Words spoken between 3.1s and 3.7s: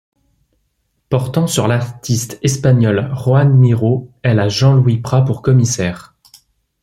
Joan